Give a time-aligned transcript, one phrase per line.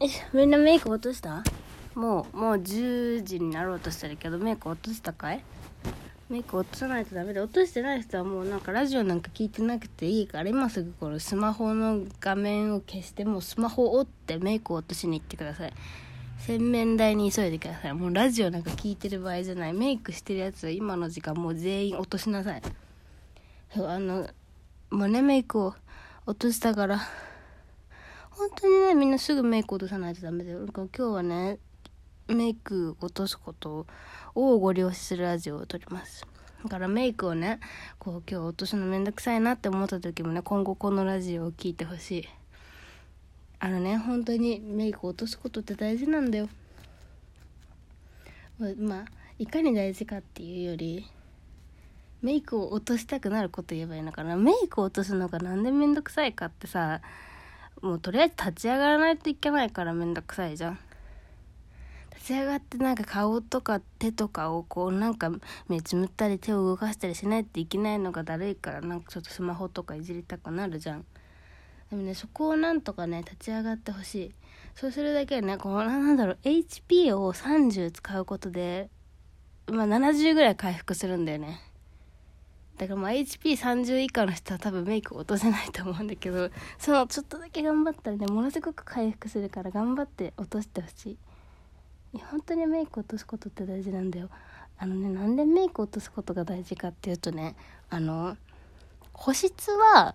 [0.00, 1.42] えみんなメイク落とした？
[1.94, 5.42] もうもう10時になろうとしてるけどメイク落としたかい？
[6.28, 15.72] メイク落とさないとダメで落としてない人はもうなんかラジオなんか聞いてなくていいから今すぐこのスマホの画面を消してもうスマホを折ってメイクを落としに行ってください。
[16.40, 17.94] 洗面台に急いでください。
[17.94, 19.72] もうラジオなんか聞いてる場合じゃない。
[19.72, 22.62] メイクしてるやつは今の時間もう全員落としなさい。
[23.74, 24.28] そうあの
[24.90, 25.74] もうねメイクを
[26.26, 27.00] 落としたから
[28.38, 30.64] 本当にねみんなすぐメイク落とさないとダメだよ。
[30.72, 31.58] 今日はね
[32.28, 33.84] メイク落とすこと
[34.36, 36.24] をご了承するラジオを撮ります。
[36.62, 37.58] だからメイクをね
[37.98, 42.28] こう今日落とすのめんどくさいなって思った時もね今後このラジオを聴いてほしい。
[43.58, 46.48] あのね本当にメイク落とすことって大事なんだよ。
[48.78, 49.04] まあ
[49.40, 51.06] いかに大事かっていうより
[52.22, 54.36] メイクを落としたくなること言えばいいのかな。
[54.36, 57.00] メイクを落とすのがなんでめんどくさいかってさ
[57.80, 60.78] もうとりあえず立ち上がらないといけないからめんどくさいじゃん。
[62.14, 65.30] 立ち上がってなんか顔とか手とかをこうなんか
[65.68, 71.04] 目つむったり手を動かしたりしないといけないのがだるいからなんかちょっとスマホとかいじりたくなるじゃん。
[71.90, 74.34] でもねそこをなんとかね立ち上がってほしい。
[74.74, 78.90] そうするだけでねこうなんだろう HP を30使うことで
[79.66, 81.60] まあ70ぐらい回復するんだよね。
[82.78, 86.48] だからまあ HP30 以下の人は多分メイク落とせないと思うんだけど
[86.78, 91.18] そのちょっとだけ頑張ったらねものすごく回復するから頑張って落としてほしい。
[92.16, 94.30] い本当にメイク落とすことって大事なんだよ。
[94.78, 97.56] あのねなんでメイク落とすことが大事かっていうとね
[97.90, 98.36] あの
[99.12, 100.14] 保湿は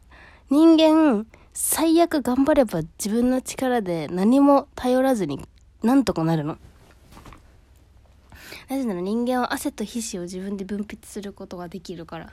[0.50, 5.46] 人間最悪頑張れば自分の力で何も頼らずに
[5.84, 6.58] なんとかなるの。
[8.70, 12.32] なぜなら人間は汗と皮脂を自分で分泌することができるから。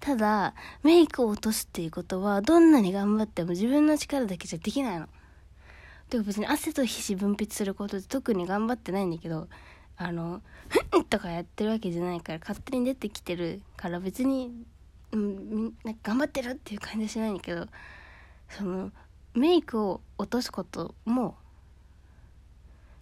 [0.00, 5.08] ただメイクを落とすっていうことはどんなに頑張っても自分の力だけじゃできないの。
[6.10, 9.48] てか別に汗と皮脂分泌することって特に頑張ってないんだけど
[9.96, 14.64] あの「ふん!」とかやってるわけじゃないから勝手に出てきてるから別に、
[15.12, 17.66] うん、なんか頑張ってるっていう感じはしないんだけど
[18.50, 18.92] その
[19.34, 21.36] メイクを落とすことも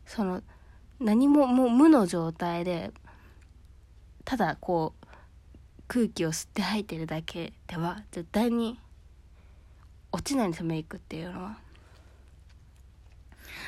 [0.06, 0.42] その
[1.00, 2.92] 何ももう無の状態で
[4.24, 5.01] ただこう
[5.92, 8.80] 空気を吸って吐いてるだけでは絶対に
[10.10, 11.58] 落ちないんですよメイクっていうのは。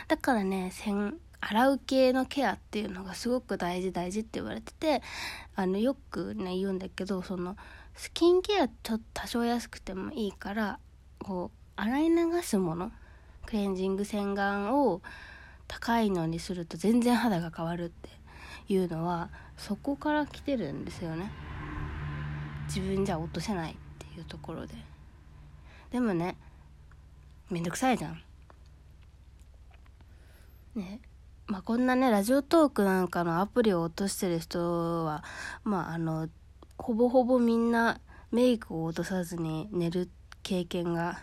[0.09, 0.73] だからね
[1.43, 5.03] 洗う系のケアっていうのがすごく大事大事って言われてて
[5.55, 7.59] あのよくね言うんだけどその
[7.95, 10.79] スキンケアちょっと多少安くてもいいから
[11.19, 12.91] こう洗い流すもの
[13.45, 15.03] クレンジング洗顔を
[15.69, 18.09] 高いのにすると全然肌が変わるって
[18.73, 21.31] いうのはそこから来てるんですよね。
[22.67, 24.75] 自分じゃ落とせないっていうところで。
[25.91, 26.37] でもね
[27.51, 28.23] めんどくさいじゃん。
[30.75, 31.01] ね
[31.47, 35.23] まあこんなねラジオトークなんかのアプリを落としてる人は
[35.63, 36.29] まああの
[36.79, 38.01] ほぼほぼみんな
[38.33, 40.11] メイクを落とさずに寝る
[40.43, 41.21] 経験が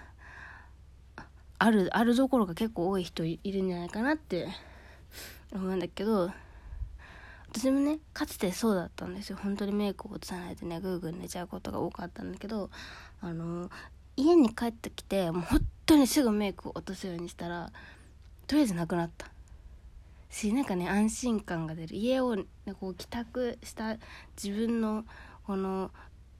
[1.57, 4.47] あるあるどころか結構多い人いるんじゃないかなって
[5.51, 6.31] 思うんだけど
[7.53, 9.37] 私もねかつてそうだったんですよ。
[9.41, 12.69] 本当にメイクを落とさないでねグーグー寝ちゃうことが多かったんだけど
[13.21, 13.69] あの
[14.15, 17.71] 家に帰ってきてもう本当にすぐメイクを落とすようにしたら
[18.47, 19.29] とりあえずなくなった。
[20.29, 21.95] しなんかね安心感が出る。
[21.95, 22.45] 家を、ね、
[22.79, 23.97] こう帰宅した
[24.41, 25.03] 自分の
[25.45, 25.91] この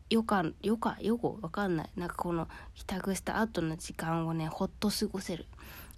[0.09, 0.91] 余暇余暇？
[0.93, 1.89] 余後わかんない。
[1.97, 5.45] なんかこの帰宅した後の時間をねほっと過ごせる。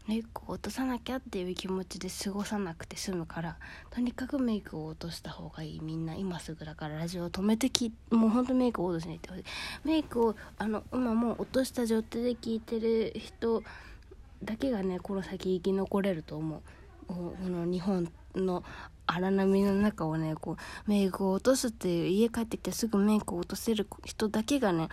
[0.07, 3.57] メイクを落とさなきゃっていう気持ちで過ごさなくて済むから
[3.89, 5.79] とにかくメイクを落とした方がいい。
[5.81, 9.43] みんな今すぐだからラジオを止めてきもうほんとメイクを落としに行ってほしい。
[9.85, 13.63] メイクをあの今もう落とした状態で聞いてる人
[14.43, 16.61] だけがねこの先生き残れると思う。
[17.07, 18.63] この日本の
[19.05, 24.89] 荒波の中をねこうメイクを落とすっていう家帰ってきてすぐメイクを落とせる人だけがね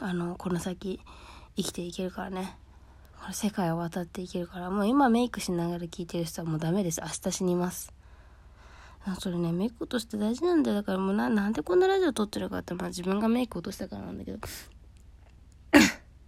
[0.00, 1.00] あのこの先
[1.56, 2.56] 生きていけるからね。
[3.32, 4.70] 世界を渡っていけるから。
[4.70, 7.00] もう今メイクしながら聞いてる人はもうダメです。
[7.00, 7.92] 明日死にます。
[9.20, 10.76] それねメイク落として大事なんだよ。
[10.76, 14.38] だからもうななんでこんなラジオ撮ってるかってまあ自分がメイク落としたからなんだけど。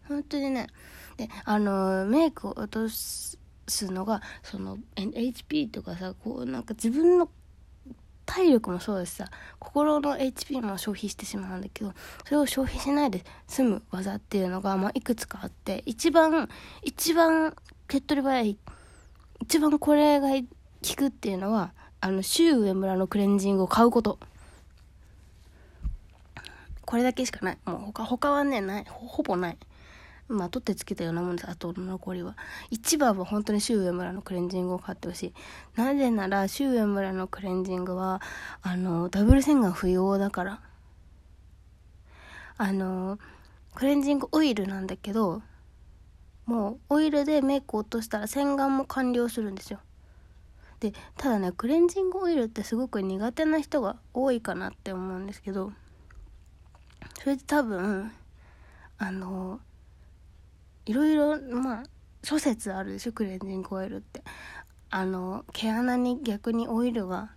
[0.09, 0.69] 本当にね。
[1.17, 3.38] であのメイクを落とす
[3.91, 7.29] のがその HP とかさこうなんか自分の
[8.31, 9.29] 体力もそうだしさ
[9.59, 11.93] 心の HP も消費してしまうんだけど
[12.25, 16.49] それを消費しないで済む技っていうのが、まあ、いくつかあって一番
[16.85, 17.56] 一番
[17.88, 18.56] 手っ取り早い
[19.41, 20.44] 一番これが効
[20.94, 24.19] くっていうのはあの周上村のクレンジングを買うこと。
[26.87, 27.59] これだけしかない。
[27.67, 28.85] もう他他はねない。
[28.88, 29.59] ほぼない。
[30.31, 31.50] まあ取ってつけたようなもんです。
[31.50, 32.37] あとの残りは。
[32.71, 35.35] 一番は本当に周上村のクレンジングを買ってほしい。
[35.77, 38.23] なぜなら周上村のクレンジングは
[38.62, 40.61] あのダブル洗顔不要だから。
[42.56, 43.19] あの
[43.75, 45.43] クレンジングオイルなんだけど
[46.44, 49.81] もうオイルでメイク落としたら洗顔も完了するんですよ。
[50.81, 55.73] でただねクレンジングオイルってすごく苦手な人が多いかなって思うんですけど
[57.19, 58.11] それで多分
[58.99, 59.61] あの
[60.91, 61.83] いろいろまあ
[62.23, 64.23] 諸説あるでしょクレンジングオイルって。
[64.93, 67.31] あの毛穴に逆にオイルが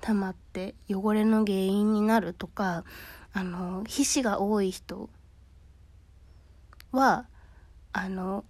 [0.00, 2.84] 溜まって汚れの原因になるとか
[3.32, 5.10] あの皮脂が多い人
[6.92, 7.26] は
[7.92, 8.44] あの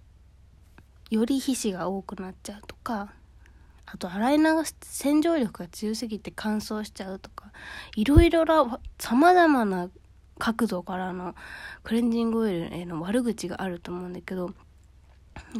[1.09, 3.11] より皮脂が多くなっちゃうとか
[3.87, 7.51] あと洗い流す洗浄力が強すぎて乾燥しちゃうとか
[7.95, 8.45] いろいろ
[8.99, 9.89] さまざまな
[10.39, 11.35] 角度からの
[11.83, 14.53] クレンジングオイルへの悪口があると思うんだけど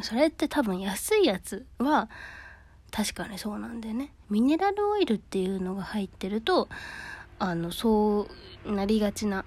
[0.02, 2.08] それって多分安いやつは
[2.90, 4.12] 確かにそうなんだよね。
[4.30, 6.68] ミネラルオイルっていうのが入ってると
[7.40, 8.28] あのそ
[8.64, 9.44] うなりがちな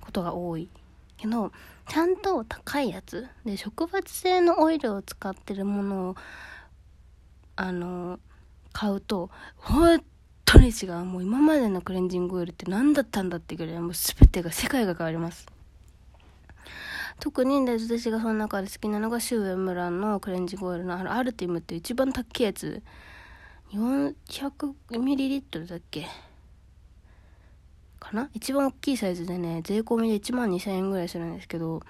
[0.00, 0.68] ことが多い。
[1.16, 1.50] けど
[1.88, 6.16] ちゃんと高いやつで植物性のオイルを使ってるものを
[7.56, 8.20] あの
[8.72, 10.02] 買うと本
[10.46, 15.46] 当に違うもう今までのクレンジングオイルって何だったんだってぐらいもう全てが世界が変わります。
[17.20, 22.82] 特にで私がその中で好きなのがシュウエムランのクレンジングオイルのあのアルティムって一番高いやつ。
[23.72, 26.06] 400ml だっけ？
[27.98, 28.30] かな？
[28.32, 31.82] 一番大きいサイズでね税込みで1万2000円ぐらいするんですけど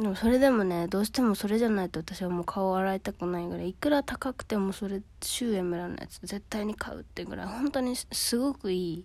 [0.00, 9.04] でもそれでもねどうしてもそれじゃないと私はもう顔を洗いたくないぐらいいくら高くてもそれシュウエムラのやつ絶対に買うってぐらい本当にすごくいい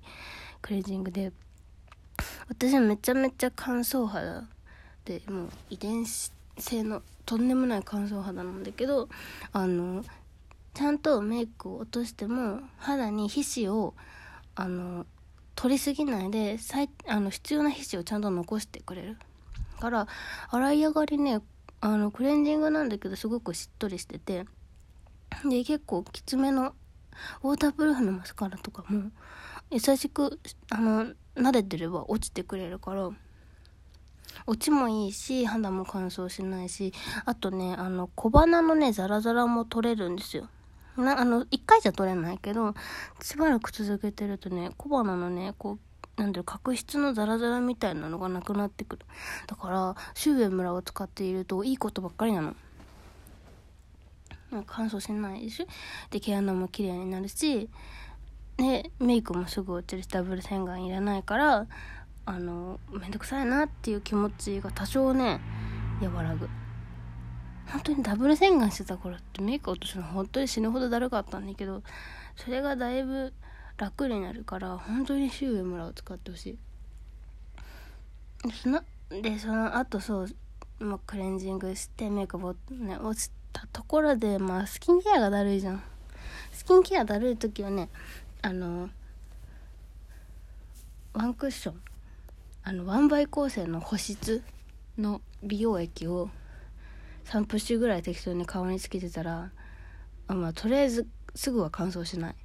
[0.62, 1.32] クレンジングで。
[2.48, 4.44] 私はめちゃめちゃ乾燥肌
[5.06, 9.10] でもう遺伝子性のとんでもない乾燥肌なんだけど
[9.52, 10.04] あの
[10.74, 13.94] ちゃんとメイクを落としても肌に皮脂を
[14.56, 15.06] あの
[15.56, 16.58] 取りすぎないで
[17.08, 19.18] あの必要な皮脂をちゃんと残してくれる。
[19.84, 20.08] から
[20.50, 21.42] 洗い上がりね
[21.82, 24.46] あのクレンジングなんだけどすごくしっとりしてて
[25.44, 26.74] で結構きつめの
[27.44, 29.12] ウォータープルーフのマスカラとかも
[29.70, 30.40] 優しく
[30.70, 33.10] あの撫でてれば落ちてくれるから
[34.48, 36.94] 落ちもいいし肌も乾燥しないし
[37.26, 40.48] あとねあの小鼻のねザラザラも取れるんですよ。
[40.96, 42.74] なあの1回じゃ取れないけど
[43.22, 45.80] しばらく続けてるとね小鼻のねこう
[46.18, 49.06] なんだろ角質のザラザラみたいなのがなくなってくる。
[49.48, 52.56] だからシュウエムラを使っているといいことばっかりなの。
[54.68, 55.66] 乾燥しないでし
[56.12, 57.70] で毛穴も綺麗になるし
[58.58, 61.66] でメイクもすぐ落ちるしダブル洗顔いらないから
[62.26, 65.42] あのめんどくさいなっていう気持ちが多少ね
[66.02, 66.48] 和らぐ。
[67.66, 71.82] 本当にダブル洗顔してた頃ってメイク落とすの本当に死ぬほどだるかったんだけど
[72.36, 73.34] それがだいぶ
[73.78, 76.58] 楽になるから本当にシュウエムラを使ってほしい。
[79.22, 80.28] でその後そう、
[80.80, 85.84] まあ、クレンジングしてメイクボね落ちたところでまあスキンケアがだるいじゃん。
[86.52, 87.90] スキンケアだるい時はね
[88.42, 88.90] あの
[91.14, 91.82] ワンクッション
[92.64, 94.44] あのワンバイ構成の保湿
[94.98, 96.30] の美容液を
[97.26, 99.52] 3プッシュぐらい適当に顔につけてたら
[100.28, 102.36] あまあとりあえずすぐは乾燥しない。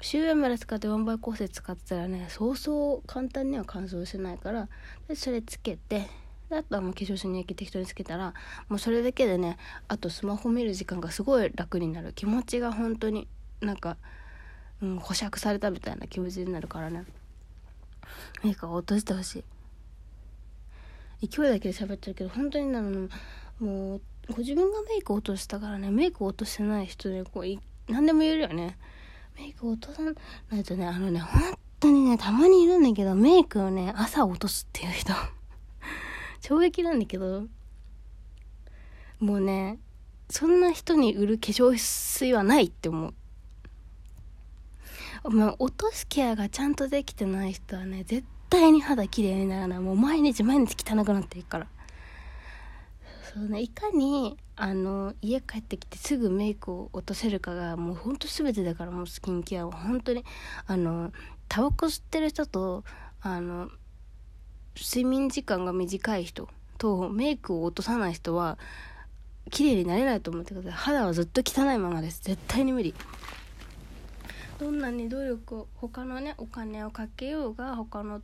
[0.00, 4.68] 周囲まで使ってワンバイ構成使ってたらねそうそう簡単には乾燥しないから
[5.08, 6.08] でそれつけて
[6.50, 8.34] あとはもう化粧水の液適当につけたら
[8.68, 9.56] もうそれだけでね
[9.88, 12.12] あとスマホ見る時間がすごい楽になる。
[12.12, 13.28] 気持ちが本当に
[13.60, 13.96] なんか、
[14.82, 17.04] うん、保釈されたみたいな気持ちになるからね。
[18.42, 19.44] メイク落としてほし
[21.20, 21.28] い。
[21.28, 23.08] 勢いだけで喋ってるけど本当になの
[23.60, 24.00] もう
[24.32, 28.76] ご自分がメイク落としたからねメイク落としてない人でこう何でも言えるよね。
[29.36, 30.02] メイク落とさ
[30.50, 35.12] ないとねあのね本当にねたまにいるんだけどメイクをね朝落とすっていう人。
[36.40, 37.44] 衝撃なんだけど。
[39.20, 39.78] もうね
[40.30, 43.14] そんな人に売る化粧水はないって思う。
[45.30, 49.78] まあ、落とすケアがちゃんとできてない人はね絶対に肌綺麗にならない。
[49.80, 51.66] もう毎日毎日汚くなっていくから。
[53.32, 59.72] そうねいかにあの家帰ってきてすぐメイクを落とせるかがもうほんと全てだからもうスキンケアは。
[59.72, 60.24] 本当に
[60.66, 61.12] あの
[61.48, 62.82] タバコ吸ってる人と
[63.20, 63.70] あの
[64.76, 68.58] 睡眠時間が短い人とメイクを落とさない人は
[69.50, 70.72] 綺麗になれないと思ってください。
[70.72, 72.22] 肌はずっと汚いままです。
[72.24, 72.94] 絶対に無理。
[74.58, 78.22] どんなに努力を他のねお金をかけようが他の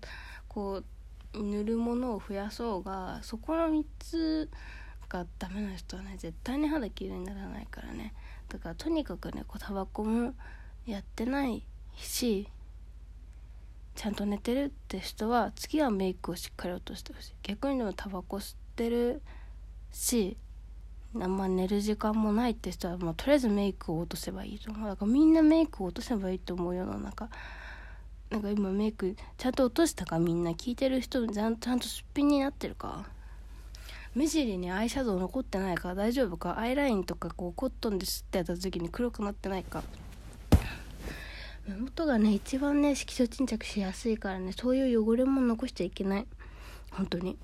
[0.48, 0.82] こ
[1.32, 4.50] う塗るものを増やそうがそこの3つ
[5.08, 8.14] がダメな人はね絶対に肌きれいにならないからね。
[8.48, 10.34] だからとにかくねこうタバコも
[10.86, 11.64] やってない
[11.96, 12.48] し
[13.94, 17.32] ちゃんと寝てるって人は次はメイクをしっかり落としてほしい。
[17.42, 19.22] 逆にでもタバコ吸ってる
[19.90, 20.36] し
[21.18, 24.88] あんま寝る時間もないって人はもうとりあえずメイクを落とせばいいと思う。
[24.88, 27.30] だからみんなメイクを落とせばいいと思う世の中。
[28.28, 30.50] なんか今メイクちゃんと落としたかみんな？
[30.50, 33.06] 聞いてる人ちゃんとすっぴんになってるか？
[34.16, 36.58] 目尻にアイシャドウ残ってないか大丈夫か？
[36.58, 39.82] アイラインとかこうコットンで吸ってやった時に黒くなってないか？
[41.68, 46.26] 目元がね一番ね色素沈着しやすいからねそういう汚れも残しちゃいけない。
[46.92, 47.36] 本当に。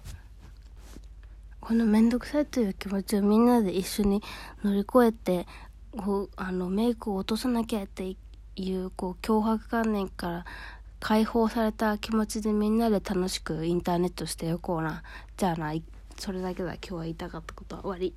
[1.61, 4.23] この面倒くさいという気持ちをみんなで一緒に
[4.64, 5.47] 乗り越えて
[5.95, 8.17] こうあのメイクを落とさなきゃって
[8.57, 10.45] いうこう脅迫観念から
[11.00, 15.02] 解放された気持ちでみんなで楽しくインターネットしておこうな
[15.37, 15.75] じゃあな
[16.23, 18.14] それだけだ今日は言いたかったことは終わり。